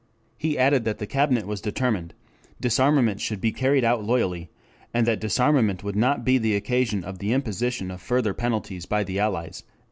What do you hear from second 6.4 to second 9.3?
occasion of the imposition of further penalties by the